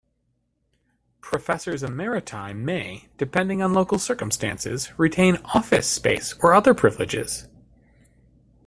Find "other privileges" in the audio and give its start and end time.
6.55-7.47